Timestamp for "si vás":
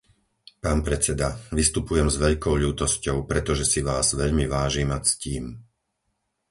3.71-4.07